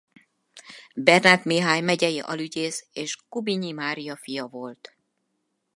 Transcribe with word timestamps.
Bernát 0.95 1.43
Mihály 1.43 1.81
megyei 1.81 2.19
alügyész 2.19 2.87
és 2.93 3.15
Kubinyi 3.29 3.71
Mária 3.71 4.15
fia 4.15 4.45
volt. 4.47 4.97